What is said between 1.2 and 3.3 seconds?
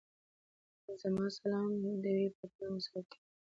سلام دي وې پر ټولو مسافرو.